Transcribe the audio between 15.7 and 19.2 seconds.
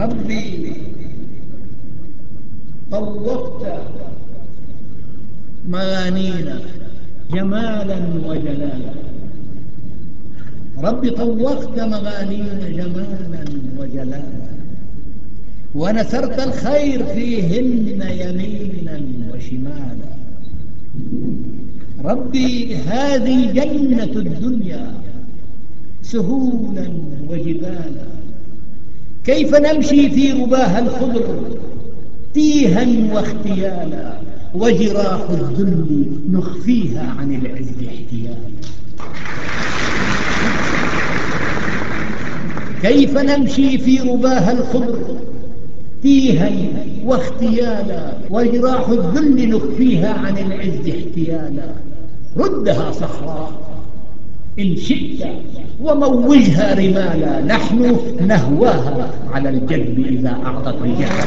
ونثرت الخير فيهن يمينا